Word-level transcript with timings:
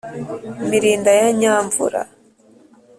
mirindi 0.69 1.09
ya 1.19 1.27
nyamvura 1.39 2.01